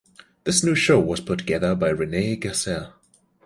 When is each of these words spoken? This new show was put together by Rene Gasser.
This 0.45 0.63
new 0.63 0.73
show 0.73 0.99
was 0.99 1.19
put 1.21 1.37
together 1.37 1.75
by 1.75 1.89
Rene 1.89 2.35
Gasser. 2.37 2.93